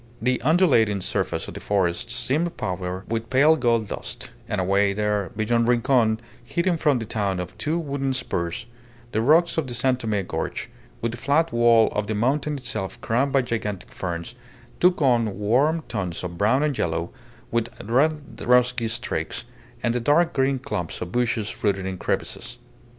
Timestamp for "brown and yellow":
16.35-17.11